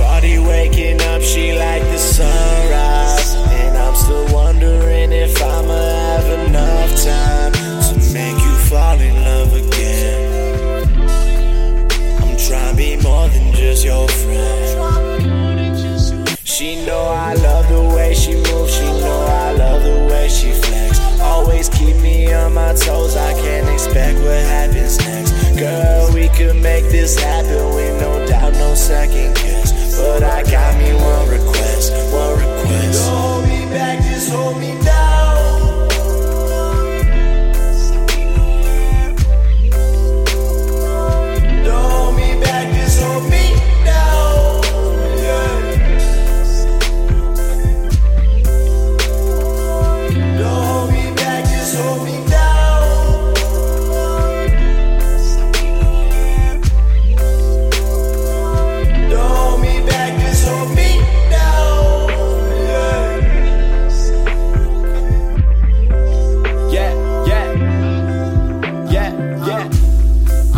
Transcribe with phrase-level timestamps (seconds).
[0.00, 3.34] Shorty waking up, she like the sunrise.
[3.34, 9.52] And I'm still wondering if I'ma have enough time to make you fall in love
[9.52, 10.96] again.
[12.22, 15.20] I'm trying to be more than just your friend.
[16.44, 20.52] She know I love the way she moves, she know I love the way she
[20.52, 20.98] flex.
[21.20, 25.32] Always keep me on my toes, I can't expect what happens next.
[25.58, 29.49] Girl, we could make this happen with no doubt, no second guess.
[30.00, 30.29] But I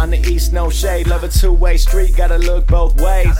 [0.02, 3.38] On the east, no shade, love a two way street, gotta look both ways.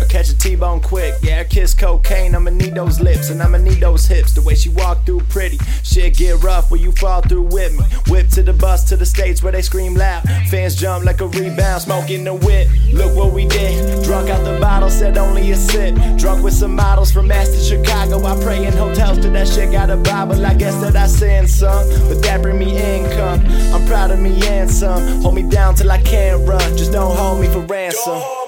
[0.00, 3.58] Or catch a T bone quick, yeah, kiss cocaine, I'ma need those lips and I'ma
[3.58, 4.32] need those hips.
[4.32, 7.84] The way she walk through pretty, shit get rough when you fall through with me.
[8.08, 10.22] Whip to the bus to the states where they scream loud.
[10.48, 12.66] Fans jump like a rebound, smoking the whip.
[12.90, 15.94] Look what we did, drunk out the bottle, said only a sip.
[16.16, 18.24] Drunk with some models from Mass to Chicago.
[18.24, 20.46] I pray in hotels till that shit got a Bible.
[20.46, 23.43] I guess that I sin some, but that bring me income.
[24.64, 25.22] I'm proud of me and some.
[25.22, 28.43] Hold me down till I can't run, just don't hold me for ransom.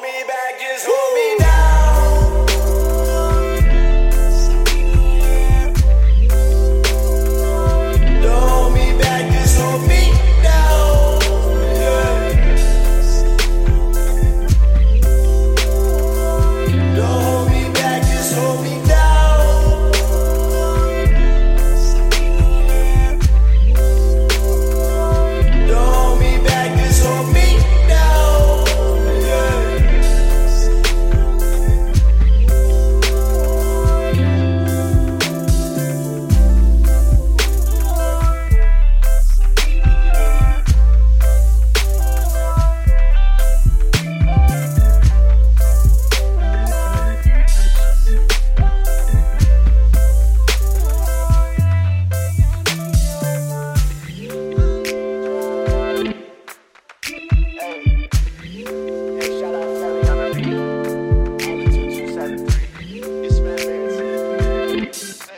[64.98, 65.35] Hey.